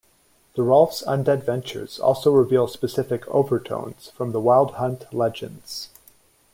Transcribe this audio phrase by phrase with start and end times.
[0.55, 5.89] Thorolf's undead ventures also reveal specific overtones from the Wild Hunt legends.